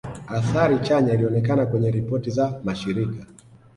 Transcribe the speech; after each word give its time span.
Athari 0.27 0.79
chanya 0.83 1.13
ilionekana 1.13 1.65
kwenye 1.65 1.91
ripoti 1.91 2.29
za 2.31 2.61
mashirika 2.63 3.25